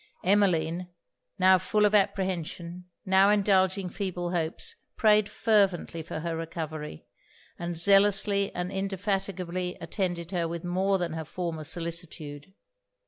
[0.23, 0.89] Emmeline,
[1.37, 7.05] now full of apprehension, now indulging feeble hopes, prayed fervently for her recovery;
[7.59, 12.51] and zealously and indefatigably attended her with more than her former solicitude.